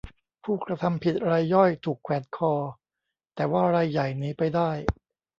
[0.43, 2.53] ผู้กระทำผิดรายย่อยถูกแขวนคอ
[3.35, 4.69] แต่ว่ารายใหญ่หนีไปได้